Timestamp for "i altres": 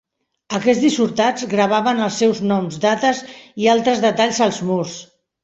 3.65-4.03